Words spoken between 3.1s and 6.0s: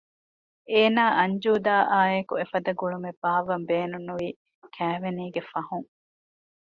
ބާއްވަން ބޭނުންވީ ކައިވެނީގެ ފަހުން